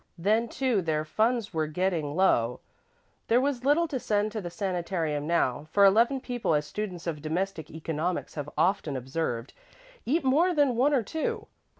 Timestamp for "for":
5.69-5.85